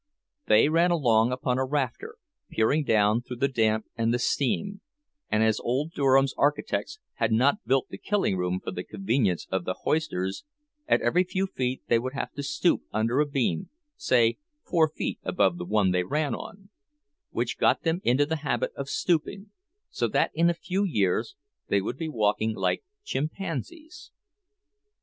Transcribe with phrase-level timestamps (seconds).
[0.47, 2.15] They ran along upon a rafter,
[2.49, 4.81] peering down through the damp and the steam;
[5.29, 9.63] and as old Durham's architects had not built the killing room for the convenience of
[9.63, 10.43] the hoisters,
[10.87, 15.19] at every few feet they would have to stoop under a beam, say four feet
[15.21, 16.69] above the one they ran on;
[17.29, 19.51] which got them into the habit of stooping,
[19.91, 21.35] so that in a few years
[21.67, 24.09] they would be walking like chimpanzees.